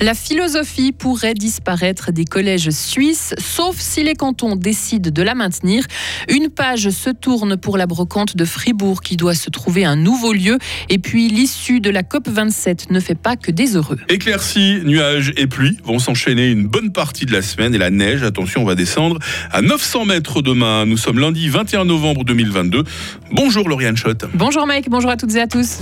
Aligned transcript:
La 0.00 0.14
philosophie 0.14 0.92
pourrait 0.92 1.34
disparaître 1.34 2.10
des 2.10 2.24
collèges 2.24 2.70
suisses, 2.70 3.34
sauf 3.38 3.76
si 3.78 4.02
les 4.02 4.14
cantons 4.14 4.56
décident 4.56 5.10
de 5.10 5.22
la 5.22 5.34
maintenir. 5.34 5.84
Une 6.30 6.48
page 6.48 6.88
se 6.88 7.10
tourne 7.10 7.58
pour 7.58 7.76
la 7.76 7.86
brocante 7.86 8.34
de 8.34 8.46
Fribourg 8.46 9.02
qui 9.02 9.18
doit 9.18 9.34
se 9.34 9.50
trouver 9.50 9.84
un 9.84 9.96
nouveau 9.96 10.32
lieu. 10.32 10.56
Et 10.88 10.98
puis 10.98 11.28
l'issue 11.28 11.80
de 11.80 11.90
la 11.90 12.02
COP27 12.02 12.90
ne 12.90 12.98
fait 12.98 13.14
pas 13.14 13.36
que 13.36 13.50
des 13.50 13.76
heureux. 13.76 13.98
Éclaircies, 14.08 14.80
nuages 14.84 15.34
et 15.36 15.46
pluie 15.46 15.76
vont 15.84 15.98
s'enchaîner 15.98 16.48
une 16.48 16.66
bonne 16.66 16.92
partie 16.92 17.26
de 17.26 17.32
la 17.32 17.42
semaine 17.42 17.74
et 17.74 17.78
la 17.78 17.90
neige, 17.90 18.22
attention, 18.22 18.64
va 18.64 18.74
descendre 18.74 19.18
à 19.52 19.60
900 19.60 20.06
mètres 20.06 20.40
demain. 20.40 20.86
Nous 20.86 20.96
sommes 20.96 21.18
lundi 21.18 21.50
21 21.50 21.84
novembre 21.84 22.24
2022. 22.24 22.84
Bonjour 23.32 23.68
Lauriane 23.68 23.98
Schott. 23.98 24.24
Bonjour 24.32 24.66
Mike, 24.66 24.88
bonjour 24.88 25.10
à 25.10 25.18
toutes 25.18 25.34
et 25.34 25.42
à 25.42 25.46
tous. 25.46 25.78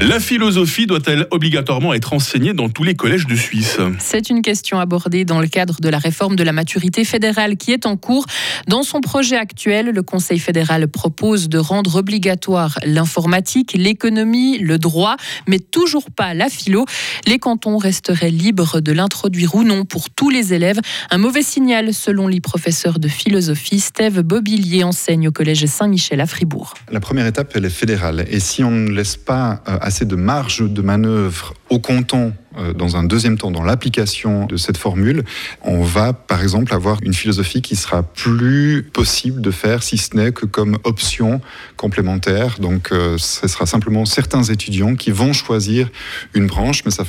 La 0.00 0.18
philosophie 0.18 0.86
doit-elle 0.86 1.26
obligatoirement 1.30 1.92
être 1.92 2.14
enseignée 2.14 2.54
dans 2.54 2.70
tous 2.70 2.84
les 2.84 2.94
collèges 2.94 3.26
de 3.26 3.36
Suisse 3.36 3.76
C'est 3.98 4.30
une 4.30 4.40
question 4.40 4.80
abordée 4.80 5.26
dans 5.26 5.42
le 5.42 5.46
cadre 5.46 5.76
de 5.78 5.90
la 5.90 5.98
réforme 5.98 6.36
de 6.36 6.42
la 6.42 6.52
maturité 6.52 7.04
fédérale 7.04 7.58
qui 7.58 7.70
est 7.72 7.84
en 7.84 7.98
cours. 7.98 8.24
Dans 8.66 8.82
son 8.82 9.02
projet 9.02 9.36
actuel, 9.36 9.90
le 9.90 10.02
Conseil 10.02 10.38
fédéral 10.38 10.88
propose 10.88 11.50
de 11.50 11.58
rendre 11.58 11.96
obligatoire 11.96 12.78
l'informatique, 12.82 13.74
l'économie, 13.74 14.58
le 14.58 14.78
droit, 14.78 15.16
mais 15.46 15.58
toujours 15.58 16.10
pas 16.10 16.32
la 16.32 16.48
philo. 16.48 16.86
Les 17.26 17.38
cantons 17.38 17.76
resteraient 17.76 18.30
libres 18.30 18.80
de 18.80 18.92
l'introduire 18.92 19.54
ou 19.54 19.64
non 19.64 19.84
pour 19.84 20.08
tous 20.08 20.30
les 20.30 20.54
élèves. 20.54 20.80
Un 21.10 21.18
mauvais 21.18 21.42
signal 21.42 21.92
selon 21.92 22.26
les 22.26 22.40
professeurs 22.40 23.00
de 23.00 23.08
philosophie. 23.08 23.80
Steve 23.80 24.22
Bobillier 24.22 24.82
enseigne 24.82 25.28
au 25.28 25.32
collège 25.32 25.66
Saint-Michel 25.66 26.22
à 26.22 26.26
Fribourg. 26.26 26.72
La 26.90 27.00
première 27.00 27.26
étape, 27.26 27.52
elle 27.54 27.66
est 27.66 27.68
fédérale. 27.68 28.24
Et 28.30 28.40
si 28.40 28.64
on 28.64 28.70
ne 28.70 28.90
laisse 28.90 29.18
pas 29.18 29.62
euh, 29.68 29.89
assez 29.90 30.04
de 30.04 30.14
marge 30.14 30.62
de 30.62 30.82
manœuvre 30.82 31.52
au 31.68 31.80
canton 31.80 32.32
euh, 32.58 32.72
dans 32.72 32.96
un 32.96 33.02
deuxième 33.02 33.36
temps 33.36 33.50
dans 33.50 33.64
l'application 33.64 34.46
de 34.46 34.56
cette 34.56 34.76
formule, 34.76 35.24
on 35.62 35.82
va 35.82 36.12
par 36.12 36.42
exemple 36.42 36.72
avoir 36.72 36.98
une 37.02 37.12
philosophie 37.12 37.60
qui 37.60 37.74
sera 37.74 38.04
plus 38.04 38.84
possible 38.84 39.40
de 39.40 39.50
faire 39.50 39.82
si 39.82 39.98
ce 39.98 40.16
n'est 40.16 40.30
que 40.30 40.46
comme 40.46 40.78
option 40.84 41.40
complémentaire. 41.76 42.60
Donc 42.60 42.92
euh, 42.92 43.18
ce 43.18 43.48
sera 43.48 43.66
simplement 43.66 44.04
certains 44.04 44.44
étudiants 44.44 44.94
qui 44.94 45.10
vont 45.10 45.32
choisir 45.32 45.88
une 46.34 46.46
branche, 46.46 46.84
mais 46.84 46.92
ça 46.92 47.02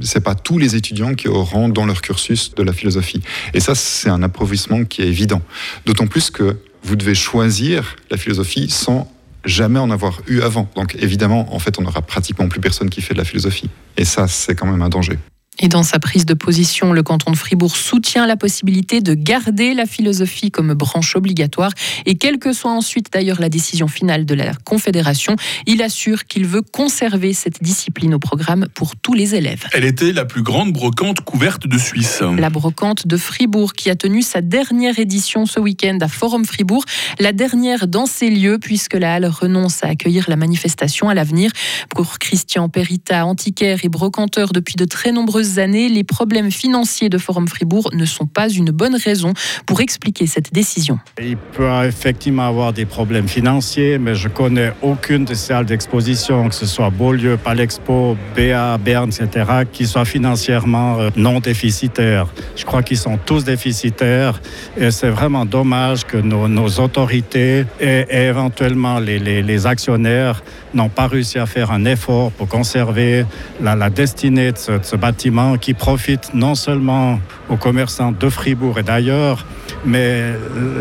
c'est 0.00 0.24
pas 0.24 0.34
tous 0.34 0.58
les 0.58 0.74
étudiants 0.74 1.14
qui 1.14 1.28
auront 1.28 1.68
dans 1.68 1.86
leur 1.86 2.02
cursus 2.02 2.56
de 2.56 2.64
la 2.64 2.72
philosophie. 2.72 3.22
Et 3.54 3.60
ça 3.60 3.76
c'est 3.76 4.10
un 4.10 4.24
approvisionnement 4.24 4.84
qui 4.84 5.02
est 5.02 5.08
évident. 5.08 5.42
D'autant 5.84 6.08
plus 6.08 6.30
que 6.30 6.56
vous 6.82 6.96
devez 6.96 7.14
choisir 7.14 7.94
la 8.10 8.16
philosophie 8.16 8.68
sans 8.68 9.12
jamais 9.46 9.78
en 9.78 9.90
avoir 9.90 10.20
eu 10.26 10.40
avant. 10.42 10.68
Donc 10.76 10.96
évidemment, 10.96 11.54
en 11.54 11.58
fait, 11.58 11.78
on 11.78 11.82
n'aura 11.82 12.02
pratiquement 12.02 12.48
plus 12.48 12.60
personne 12.60 12.90
qui 12.90 13.00
fait 13.00 13.14
de 13.14 13.18
la 13.18 13.24
philosophie. 13.24 13.70
Et 13.96 14.04
ça, 14.04 14.28
c'est 14.28 14.54
quand 14.54 14.66
même 14.66 14.82
un 14.82 14.88
danger. 14.88 15.18
Et 15.58 15.68
dans 15.68 15.82
sa 15.82 15.98
prise 15.98 16.26
de 16.26 16.34
position, 16.34 16.92
le 16.92 17.02
canton 17.02 17.30
de 17.30 17.36
Fribourg 17.36 17.76
soutient 17.76 18.26
la 18.26 18.36
possibilité 18.36 19.00
de 19.00 19.14
garder 19.14 19.72
la 19.72 19.86
philosophie 19.86 20.50
comme 20.50 20.74
branche 20.74 21.16
obligatoire. 21.16 21.72
Et 22.04 22.16
quelle 22.16 22.38
que 22.38 22.52
soit 22.52 22.70
ensuite 22.70 23.12
d'ailleurs 23.12 23.40
la 23.40 23.48
décision 23.48 23.88
finale 23.88 24.26
de 24.26 24.34
la 24.34 24.52
Confédération, 24.64 25.36
il 25.66 25.82
assure 25.82 26.26
qu'il 26.26 26.46
veut 26.46 26.60
conserver 26.60 27.32
cette 27.32 27.62
discipline 27.62 28.14
au 28.14 28.18
programme 28.18 28.68
pour 28.74 28.96
tous 28.96 29.14
les 29.14 29.34
élèves. 29.34 29.64
Elle 29.72 29.84
était 29.84 30.12
la 30.12 30.26
plus 30.26 30.42
grande 30.42 30.72
brocante 30.72 31.20
couverte 31.20 31.66
de 31.66 31.78
Suisse. 31.78 32.22
La 32.36 32.50
brocante 32.50 33.06
de 33.06 33.16
Fribourg 33.16 33.72
qui 33.72 33.88
a 33.88 33.96
tenu 33.96 34.22
sa 34.22 34.42
dernière 34.42 34.98
édition 34.98 35.46
ce 35.46 35.58
week-end 35.58 35.98
à 36.02 36.08
Forum 36.08 36.44
Fribourg, 36.44 36.84
la 37.18 37.32
dernière 37.32 37.88
dans 37.88 38.06
ces 38.06 38.28
lieux 38.28 38.58
puisque 38.58 38.94
la 38.94 39.14
Halle 39.14 39.26
renonce 39.26 39.82
à 39.82 39.88
accueillir 39.88 40.26
la 40.28 40.36
manifestation 40.36 41.08
à 41.08 41.14
l'avenir. 41.14 41.50
Pour 41.90 42.18
Christian 42.18 42.68
Perita, 42.68 43.24
antiquaire 43.24 43.80
et 43.84 43.88
brocanteur 43.88 44.52
depuis 44.52 44.76
de 44.76 44.84
très 44.84 45.12
nombreuses 45.12 45.45
années, 45.58 45.88
les 45.88 46.04
problèmes 46.04 46.50
financiers 46.50 47.08
de 47.08 47.18
Forum 47.18 47.48
Fribourg 47.48 47.90
ne 47.92 48.04
sont 48.04 48.26
pas 48.26 48.48
une 48.48 48.70
bonne 48.70 48.96
raison 48.96 49.32
pour 49.66 49.80
expliquer 49.80 50.26
cette 50.26 50.52
décision. 50.52 50.98
Il 51.20 51.36
peut 51.36 51.68
effectivement 51.84 52.46
avoir 52.46 52.72
des 52.72 52.84
problèmes 52.84 53.28
financiers, 53.28 53.98
mais 53.98 54.14
je 54.14 54.28
connais 54.28 54.72
aucune 54.82 55.24
des 55.24 55.34
salles 55.34 55.66
d'exposition, 55.66 56.48
que 56.48 56.54
ce 56.54 56.66
soit 56.66 56.90
Beaulieu, 56.90 57.36
Palexpo, 57.36 58.16
BA, 58.36 58.78
Berne, 58.78 59.10
etc., 59.10 59.64
qui 59.72 59.86
soit 59.86 60.04
financièrement 60.04 60.98
euh, 60.98 61.10
non 61.16 61.40
déficitaires. 61.40 62.26
Je 62.56 62.64
crois 62.64 62.82
qu'ils 62.82 62.98
sont 62.98 63.18
tous 63.24 63.44
déficitaires 63.44 64.40
et 64.76 64.90
c'est 64.90 65.10
vraiment 65.10 65.44
dommage 65.44 66.04
que 66.04 66.16
nos, 66.16 66.66
autorités 66.80 67.64
et, 67.80 68.04
éventuellement 68.10 68.98
les, 68.98 69.66
actionnaires 69.66 70.42
n'ont 70.74 70.88
pas 70.88 71.06
réussi 71.06 71.38
à 71.38 71.46
faire 71.46 71.70
un 71.70 71.84
effort 71.84 72.30
pour 72.32 72.48
conserver 72.48 73.24
la, 73.60 73.90
destinée 73.90 74.52
de 74.52 74.58
ce 74.82 74.96
bâtiment 74.96 75.35
qui 75.60 75.74
profite 75.74 76.32
non 76.34 76.54
seulement 76.54 77.20
aux 77.48 77.56
commerçants 77.56 78.12
de 78.12 78.28
Fribourg 78.28 78.78
et 78.78 78.82
d'ailleurs, 78.82 79.44
mais 79.84 80.32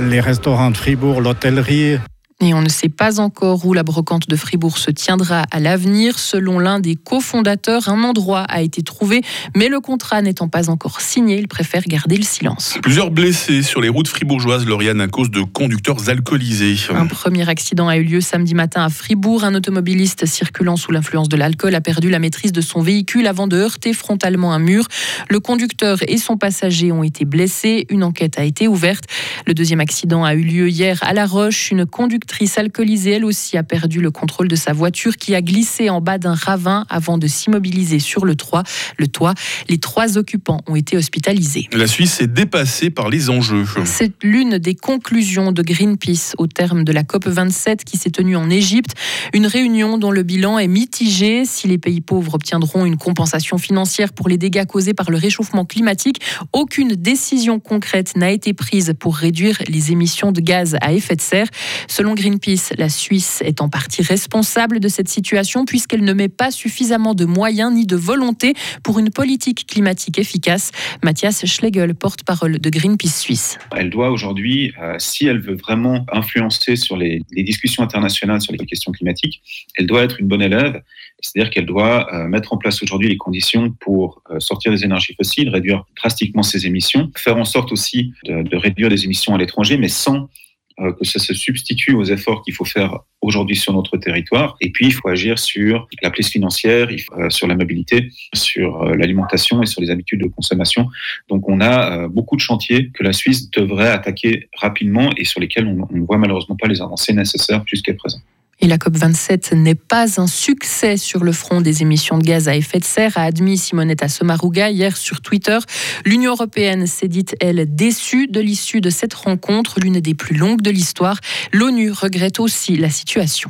les 0.10 0.22
restaurants 0.22 0.72
de 0.72 0.78
Fribourg, 0.78 1.20
l'hôtellerie, 1.22 2.00
et 2.42 2.54
on 2.54 2.62
ne 2.62 2.68
sait 2.68 2.90
pas 2.90 3.22
encore 3.22 3.66
où 3.66 3.74
la 3.74 3.84
brocante 3.84 4.28
de 4.28 4.36
Fribourg 4.36 4.78
se 4.78 4.92
tiendra 4.92 5.44
à 5.52 5.60
l'avenir. 5.62 6.20
Selon 6.20 6.60
l'un 6.60 6.82
des 6.82 6.96
cofondateurs, 6.96 7.88
un 7.88 8.04
endroit 8.04 8.42
a 8.42 8.62
été 8.62 8.84
trouvé, 8.84 9.22
mais 9.56 9.70
le 9.70 9.80
contrat 9.80 10.22
n'étant 10.22 10.50
pas 10.50 10.70
encore 10.70 11.00
signé, 11.00 11.40
il 11.40 11.48
préfère 11.48 11.84
garder 11.84 12.18
le 12.18 12.24
silence. 12.24 12.78
Plusieurs 12.82 13.10
blessés 13.10 13.64
sur 13.64 13.80
les 13.80 13.88
routes 13.88 14.10
fribourgeoises, 14.10 14.66
Lauriane, 14.66 15.00
à 15.00 15.08
cause 15.08 15.32
de 15.32 15.44
conducteurs 15.44 16.10
alcoolisés. 16.10 16.76
Un 16.94 17.08
premier 17.08 17.48
accident 17.48 17.88
a 17.88 17.96
eu 17.96 18.04
lieu 18.04 18.20
samedi 18.20 18.54
matin 18.54 18.84
à 18.84 18.90
Fribourg. 18.90 19.46
Un 19.46 19.56
automobiliste 19.56 20.26
circulant 20.26 20.76
sous 20.76 20.92
l'influence 20.92 21.30
de 21.30 21.38
l'alcool 21.38 21.74
a 21.74 21.82
perdu 21.82 22.10
la 22.10 22.20
maîtrise 22.20 22.52
de 22.52 22.62
son 22.62 22.82
véhicule 22.82 23.28
avant 23.28 23.48
de 23.48 23.56
heurter 23.56 23.94
frontalement 23.94 24.52
un 24.52 24.60
mur. 24.60 24.88
Le 25.30 25.40
conducteur 25.40 26.00
et 26.10 26.18
son 26.18 26.36
passager 26.36 26.92
ont 26.92 27.04
été 27.04 27.24
blessés. 27.24 27.86
Une 27.90 28.04
enquête 28.04 28.38
a 28.38 28.44
été 28.44 28.68
ouverte. 28.68 29.06
Le 29.48 29.54
deuxième 29.54 29.80
accident 29.80 30.26
a 30.26 30.34
eu 30.36 30.42
lieu 30.42 30.68
hier 30.68 31.00
à 31.02 31.14
La 31.14 31.26
Roche. 31.26 31.72
Une 31.72 31.86
conductrice 31.86 32.25
conductrice 32.26 32.58
alcoolisée, 32.58 33.12
elle 33.12 33.26
aussi, 33.26 33.56
a 33.56 33.62
perdu 33.62 34.02
le 34.02 34.10
contrôle 34.10 34.48
de 34.48 34.56
sa 34.56 34.74
voiture 34.74 35.16
qui 35.16 35.36
a 35.36 35.44
glissé 35.44 35.92
en 35.92 36.02
bas 36.02 36.18
d'un 36.18 36.34
ravin 36.34 36.84
avant 36.90 37.20
de 37.20 37.28
s'immobiliser 37.28 38.00
sur 38.00 38.26
le 38.26 38.36
toit. 38.36 38.64
Le 38.98 39.08
toit. 39.08 39.36
Les 39.70 39.78
trois 39.78 40.18
occupants 40.18 40.62
ont 40.66 40.76
été 40.76 40.98
hospitalisés. 40.98 41.70
La 41.72 41.86
Suisse 41.86 42.22
est 42.22 42.34
dépassée 42.34 42.90
par 42.90 43.10
les 43.10 43.30
enjeux. 43.30 43.66
C'est 43.86 44.12
l'une 44.24 44.58
des 44.58 44.74
conclusions 44.74 45.52
de 45.52 45.62
Greenpeace 45.62 46.34
au 46.40 46.48
terme 46.48 46.84
de 46.84 46.92
la 46.92 47.04
COP 47.04 47.28
27 47.28 47.84
qui 47.84 47.98
s'est 47.98 48.10
tenue 48.10 48.36
en 48.36 48.50
Égypte. 48.50 48.96
Une 49.34 49.46
réunion 49.46 50.00
dont 50.00 50.12
le 50.12 50.24
bilan 50.24 50.58
est 50.58 50.68
mitigé. 50.68 51.46
Si 51.46 51.68
les 51.68 51.78
pays 51.78 52.02
pauvres 52.02 52.34
obtiendront 52.34 52.86
une 52.86 52.98
compensation 52.98 53.60
financière 53.60 54.14
pour 54.14 54.30
les 54.30 54.40
dégâts 54.40 54.66
causés 54.66 54.96
par 54.96 55.12
le 55.12 55.18
réchauffement 55.18 55.64
climatique, 55.64 56.22
aucune 56.54 56.96
décision 56.96 57.60
concrète 57.60 58.18
n'a 58.18 58.32
été 58.32 58.54
prise 58.54 58.96
pour 59.00 59.16
réduire 59.16 59.60
les 59.68 59.92
émissions 59.92 60.32
de 60.32 60.42
gaz 60.42 60.76
à 60.82 60.92
effet 60.92 61.16
de 61.16 61.22
serre. 61.22 61.48
Selon 61.88 62.15
Greenpeace, 62.16 62.74
la 62.78 62.90
Suisse 62.90 63.42
est 63.46 63.62
en 63.62 63.70
partie 63.70 64.02
responsable 64.02 64.80
de 64.80 64.88
cette 64.88 65.10
situation 65.10 65.66
puisqu'elle 65.66 66.04
ne 66.04 66.14
met 66.14 66.30
pas 66.30 66.50
suffisamment 66.50 67.14
de 67.14 67.26
moyens 67.26 67.74
ni 67.74 67.86
de 67.86 67.96
volonté 67.96 68.54
pour 68.84 68.98
une 69.00 69.12
politique 69.12 69.68
climatique 69.68 70.18
efficace. 70.18 70.72
Mathias 71.04 71.46
Schlegel, 71.46 71.94
porte-parole 71.94 72.60
de 72.60 72.70
Greenpeace 72.70 73.20
Suisse. 73.20 73.60
Elle 73.76 73.90
doit 73.90 74.10
aujourd'hui, 74.10 74.74
euh, 74.82 74.96
si 74.98 75.28
elle 75.28 75.40
veut 75.40 75.56
vraiment 75.56 76.06
influencer 76.12 76.76
sur 76.76 76.98
les, 76.98 77.22
discussions 77.32 77.84
internationales 77.84 78.42
sur 78.42 78.54
les 78.54 78.66
questions 78.66 78.92
climatiques, 78.92 79.42
elle 79.76 79.86
doit 79.86 80.04
être 80.04 80.20
une 80.20 80.28
bonne 80.28 80.42
élève. 80.42 80.82
C'est-à-dire 81.22 81.52
qu'elle 81.52 81.66
doit 81.66 82.14
euh, 82.14 82.28
mettre 82.28 82.54
en 82.54 82.58
place 82.58 82.82
aujourd'hui 82.82 83.10
les 83.10 83.18
conditions 83.18 83.72
pour 83.80 84.22
euh, 84.32 84.40
sortir 84.40 84.72
des 84.72 84.84
énergies 84.84 85.14
fossiles, 85.16 85.50
réduire 85.50 85.84
drastiquement 85.98 86.44
ses 86.44 86.66
émissions, 86.66 87.12
faire 87.16 87.38
en 87.38 87.46
sorte 87.46 87.72
aussi 87.72 88.14
de, 88.26 88.42
de 88.42 88.58
réduire 88.58 88.90
les 88.90 89.06
émissions 89.06 89.36
à 89.36 89.38
l'étranger, 89.38 89.78
mais 89.78 89.90
sans 89.90 90.30
que 90.78 91.06
ça 91.06 91.20
se 91.20 91.34
substitue 91.34 91.94
aux 91.94 92.04
efforts 92.04 92.44
qu'il 92.44 92.54
faut 92.54 92.66
faire 92.66 93.00
aujourd'hui 93.22 93.56
sur 93.56 93.74
notre 93.74 93.98
territoire. 93.98 94.56
Et 94.62 94.72
puis, 94.72 94.88
il 94.88 94.94
faut 94.94 95.08
agir 95.08 95.40
sur 95.40 95.88
la 96.02 96.12
prise 96.12 96.30
financière, 96.30 96.88
euh, 97.18 97.30
sur 97.30 97.48
la 97.48 97.56
mobilité, 97.56 98.12
sur 98.34 98.84
euh, 98.84 98.96
l'alimentation 98.96 99.62
et 99.62 99.66
sur 99.66 99.82
les 99.82 99.90
habitudes 99.90 100.22
de 100.22 100.28
consommation. 100.28 100.88
Donc, 101.30 101.50
on 101.50 101.62
a 101.62 102.08
beaucoup 102.08 102.36
de 102.36 102.42
chantiers 102.42 102.92
que 102.94 103.04
la 103.04 103.14
Suisse 103.14 103.50
devrait 103.52 103.90
attaquer 103.90 104.50
rapidement 104.58 105.10
et 105.18 105.26
sur 105.26 105.40
lesquels 105.40 105.66
on 105.66 105.88
ne 105.92 106.06
voit 106.06 106.18
malheureusement 106.18 106.56
pas 106.56 106.68
les 106.68 106.82
avancées 106.82 107.14
nécessaires 107.14 107.64
jusqu'à 107.66 107.94
présent. 107.94 108.20
Et 108.62 108.68
la 108.68 108.78
COP27 108.78 109.56
n'est 109.56 109.76
pas 109.76 110.20
un 110.20 110.28
succès 110.28 110.98
sur 110.98 111.24
le 111.24 111.32
front 111.32 111.62
des 111.62 111.82
émissions 111.82 112.18
de 112.18 112.24
gaz 112.24 112.48
à 112.48 112.56
effet 112.56 112.80
de 112.80 112.86
serre, 112.86 113.18
a 113.18 113.24
admis 113.24 113.58
Simonetta 113.58 114.08
Sommaruga 114.08 114.70
hier 114.70 114.96
sur 114.96 115.22
Twitter. 115.22 115.58
L'Union 116.06 116.32
européenne 116.32 116.88
s'est 116.88 117.08
dite, 117.08 117.36
elle, 117.42 117.76
déçue 117.76 118.28
de 118.28 118.40
l'issue 118.40 118.82
de 118.82 118.90
cette 118.90 119.14
rencontre, 119.14 119.80
l'une 119.80 120.00
des 120.00 120.14
plus 120.14 120.36
longues 120.36 120.62
de 120.62 120.72
l'histoire. 120.72 121.20
L'ONU 121.52 121.92
regrette 121.92 122.40
aussi 122.40 122.78
la 122.78 122.90
situation. 122.90 123.50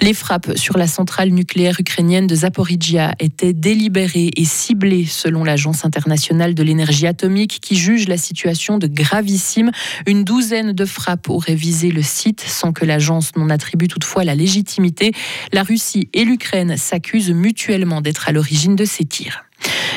Les 0.00 0.14
frappes 0.14 0.56
sur 0.56 0.78
la 0.78 0.86
centrale 0.86 1.30
nucléaire 1.30 1.76
ukrainienne 1.80 2.26
de 2.26 2.34
Zaporizhia 2.34 3.14
étaient 3.18 3.52
délibérées 3.52 4.30
et 4.36 4.44
ciblées 4.44 5.06
selon 5.06 5.42
l'Agence 5.42 5.84
internationale 5.84 6.54
de 6.54 6.62
l'énergie 6.62 7.06
atomique 7.06 7.58
qui 7.60 7.76
juge 7.76 8.06
la 8.06 8.16
situation 8.16 8.78
de 8.78 8.86
gravissime. 8.86 9.70
Une 10.06 10.22
douzaine 10.22 10.72
de 10.72 10.84
frappes 10.84 11.28
auraient 11.28 11.54
visé 11.54 11.90
le 11.90 12.02
site 12.02 12.40
sans 12.40 12.72
que 12.72 12.84
l'agence 12.84 13.34
n'en 13.36 13.50
attribue 13.50 13.88
toutefois 13.88 14.24
la 14.24 14.34
légitimité. 14.34 15.12
La 15.52 15.62
Russie 15.62 16.08
et 16.12 16.24
l'Ukraine 16.24 16.76
s'accusent 16.76 17.32
mutuellement 17.32 18.00
d'être 18.00 18.28
à 18.28 18.32
l'origine 18.32 18.76
de 18.76 18.84
ces 18.84 19.04
tirs. 19.04 19.47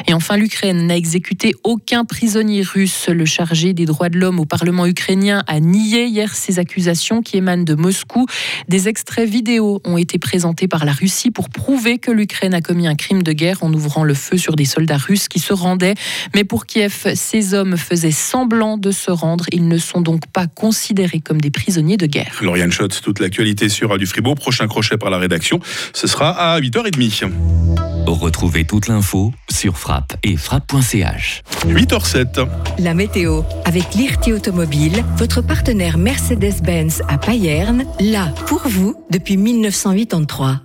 Et 0.08 0.14
enfin, 0.14 0.38
l'Ukraine 0.38 0.88
n'a 0.88 0.98
exécuté 0.98 1.54
aucun 1.64 2.06
prisonnier 2.06 2.64
russe. 2.64 3.08
Le 3.08 3.26
chargé 3.26 3.74
des 3.74 3.86
droits 3.86 4.10
de 4.10 4.18
l'homme 4.18 4.40
au 4.40 4.46
Parlement 4.46 4.86
ukrainien 4.86 5.44
a 5.48 5.60
nié 5.60 6.06
hier 6.06 6.34
ces 6.34 6.60
accusations 6.60 7.22
qui 7.22 7.38
émanent 7.38 7.64
de 7.64 7.76
Moscou. 7.76 8.26
Des 8.68 8.88
extraits 8.88 9.30
vidéo 9.30 9.82
ont 9.86 9.98
été 9.98 10.18
présentés 10.18 10.68
par 10.68 10.86
la 10.86 10.92
Russie 10.92 11.32
pour 11.32 11.50
prouver 11.50 11.98
que 11.98 12.12
l'Ukraine 12.12 12.54
a 12.54 12.62
commis 12.62 12.88
un 12.88 12.96
crime 12.96 13.24
de 13.24 13.32
guerre 13.32 13.64
en 13.64 13.74
ouvrant 13.74 14.04
le 14.04 14.14
feu 14.14 14.38
sur 14.38 14.56
des 14.56 14.66
soldats 14.66 14.98
russes 14.98 15.28
qui 15.28 15.40
se 15.40 15.54
rendaient. 15.54 15.96
Mais 16.36 16.44
pour 16.44 16.66
Kiev, 16.66 17.14
ces 17.16 17.54
hommes 17.54 17.78
faisaient 17.78 18.12
semblant 18.12 18.78
de 18.78 18.92
se 18.92 19.12
rendre. 19.12 19.46
Ils 19.52 19.68
ne 19.68 19.78
sont 19.78 20.02
donc 20.02 20.28
pas 20.28 20.48
considérés 20.48 21.20
comme 21.20 21.42
des 21.42 21.52
prisonniers 21.52 21.98
de 21.98 22.06
guerre. 22.06 22.40
Lauriane 22.42 22.72
Schott, 22.72 23.00
toute 23.04 23.20
l'actualité 23.20 23.70
sur 23.70 23.90
Radio 23.90 24.08
Fribourg. 24.08 24.36
Prochain 24.36 24.68
crochet 24.68 24.98
par 24.98 25.10
la 25.10 25.18
rédaction, 25.18 25.60
ce 25.94 26.08
sera 26.08 26.30
à 26.32 26.60
8h30. 26.60 27.91
Retrouvez 28.08 28.66
toute 28.66 28.88
l'info 28.88 29.32
sur 29.50 29.78
frappe 29.78 30.14
et 30.24 30.36
frappe.ch. 30.38 31.44
8h07. 31.68 32.48
La 32.80 32.94
météo 32.94 33.44
avec 33.66 33.94
l'IRT 33.94 34.34
Automobile, 34.36 35.04
votre 35.18 35.42
partenaire 35.42 35.98
Mercedes-Benz 35.98 37.02
à 37.08 37.18
Payerne, 37.18 37.86
là 38.00 38.34
pour 38.48 38.62
vous 38.68 38.96
depuis 39.10 39.38
1983. 39.38 40.62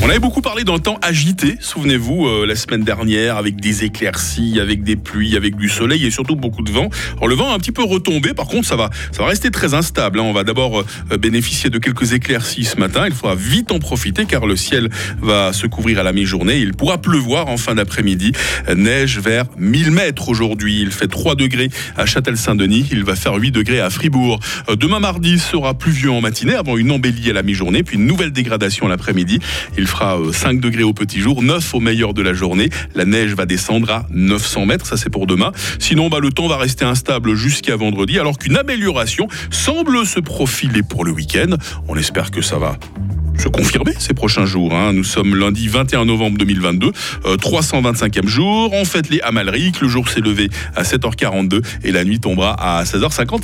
On 0.00 0.08
avait 0.08 0.20
beaucoup 0.20 0.42
parlé 0.42 0.62
d'un 0.62 0.78
temps 0.78 0.96
agité, 1.02 1.56
souvenez-vous, 1.60 2.28
euh, 2.28 2.46
la 2.46 2.54
semaine 2.54 2.84
dernière, 2.84 3.36
avec 3.36 3.60
des 3.60 3.82
éclaircies, 3.82 4.60
avec 4.60 4.84
des 4.84 4.94
pluies, 4.94 5.36
avec 5.36 5.56
du 5.56 5.68
soleil 5.68 6.06
et 6.06 6.10
surtout 6.12 6.36
beaucoup 6.36 6.62
de 6.62 6.70
vent. 6.70 6.88
Alors 7.16 7.26
le 7.26 7.34
vent 7.34 7.50
a 7.50 7.54
un 7.54 7.58
petit 7.58 7.72
peu 7.72 7.82
retombé, 7.82 8.32
par 8.32 8.46
contre 8.46 8.66
ça 8.68 8.76
va, 8.76 8.90
ça 9.10 9.22
va 9.22 9.28
rester 9.28 9.50
très 9.50 9.74
instable. 9.74 10.20
Hein. 10.20 10.22
On 10.22 10.32
va 10.32 10.44
d'abord 10.44 10.84
euh, 11.10 11.16
bénéficier 11.16 11.68
de 11.68 11.78
quelques 11.78 12.12
éclaircies 12.12 12.64
ce 12.64 12.76
matin. 12.76 13.06
Il 13.06 13.12
faudra 13.12 13.34
vite 13.34 13.72
en 13.72 13.80
profiter 13.80 14.24
car 14.24 14.46
le 14.46 14.54
ciel 14.54 14.88
va 15.20 15.52
se 15.52 15.66
couvrir 15.66 15.98
à 15.98 16.04
la 16.04 16.12
mi-journée. 16.12 16.58
Il 16.58 16.74
pourra 16.74 16.98
pleuvoir 16.98 17.48
en 17.48 17.56
fin 17.56 17.74
d'après-midi. 17.74 18.32
Neige 18.76 19.18
vers 19.18 19.46
1000 19.58 19.90
mètres 19.90 20.28
aujourd'hui. 20.28 20.80
Il 20.80 20.92
fait 20.92 21.08
3 21.08 21.34
degrés 21.34 21.70
à 21.96 22.06
Châtel-Saint-Denis. 22.06 22.86
Il 22.92 23.02
va 23.02 23.16
faire 23.16 23.34
8 23.34 23.50
degrés 23.50 23.80
à 23.80 23.90
Fribourg. 23.90 24.38
Euh, 24.68 24.76
demain 24.76 25.00
mardi 25.00 25.40
sera 25.40 25.74
pluvieux 25.74 26.12
en 26.12 26.20
matinée 26.20 26.54
avant 26.54 26.76
une 26.76 26.92
embellie 26.92 27.30
à 27.30 27.32
la 27.32 27.42
mi-journée, 27.42 27.82
puis 27.82 27.96
une 27.96 28.06
nouvelle 28.06 28.30
dégradation 28.30 28.86
l'après-midi. 28.86 29.40
Il 29.76 29.87
fera 29.88 30.18
5 30.32 30.56
euh, 30.56 30.60
degrés 30.60 30.82
au 30.82 30.92
petit 30.92 31.20
jour, 31.20 31.42
9 31.42 31.74
au 31.74 31.80
meilleur 31.80 32.14
de 32.14 32.22
la 32.22 32.32
journée. 32.32 32.70
La 32.94 33.04
neige 33.04 33.34
va 33.34 33.46
descendre 33.46 33.90
à 33.90 34.06
900 34.10 34.66
mètres, 34.66 34.86
ça 34.86 34.96
c'est 34.96 35.10
pour 35.10 35.26
demain. 35.26 35.52
Sinon, 35.78 36.08
bah, 36.08 36.18
le 36.20 36.30
temps 36.30 36.48
va 36.48 36.56
rester 36.56 36.84
instable 36.84 37.34
jusqu'à 37.34 37.76
vendredi, 37.76 38.18
alors 38.18 38.38
qu'une 38.38 38.56
amélioration 38.56 39.28
semble 39.50 40.06
se 40.06 40.20
profiler 40.20 40.82
pour 40.82 41.04
le 41.04 41.12
week-end. 41.12 41.56
On 41.88 41.96
espère 41.96 42.30
que 42.30 42.42
ça 42.42 42.58
va 42.58 42.78
se 43.38 43.48
confirmer 43.48 43.92
ces 43.98 44.14
prochains 44.14 44.46
jours. 44.46 44.74
Hein. 44.74 44.92
Nous 44.92 45.04
sommes 45.04 45.34
lundi 45.34 45.68
21 45.68 46.04
novembre 46.06 46.38
2022, 46.38 46.90
325e 47.36 48.26
jour. 48.26 48.72
On 48.72 48.84
fête 48.84 49.10
les 49.10 49.20
Amalric. 49.20 49.80
Le 49.80 49.88
jour 49.88 50.08
s'est 50.08 50.20
levé 50.20 50.50
à 50.74 50.82
7h42 50.82 51.64
et 51.84 51.92
la 51.92 52.04
nuit 52.04 52.18
tombera 52.18 52.52
à 52.54 52.82
16h50. 52.82 53.36